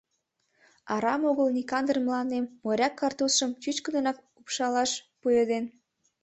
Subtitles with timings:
[0.93, 5.65] Арам огыл Никандр мыланем моряк картузшым чӱчкыдынак упшалаш пуэден.